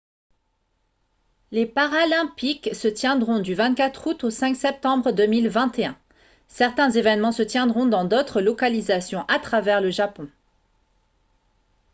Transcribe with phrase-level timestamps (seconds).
[1.51, 5.95] les paralympiques se tiendront du 24 août au 5 septembre 2021
[6.47, 10.27] certains événements se tiendront dans d'autres localisations à travers le japon